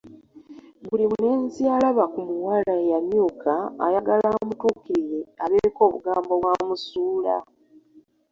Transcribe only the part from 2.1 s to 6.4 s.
ku muwala eyamyuka ayagala amutuukirire abeeko obugambo